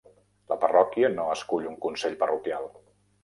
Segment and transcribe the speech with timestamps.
[0.51, 2.69] La parròquia no escull un consell parroquial.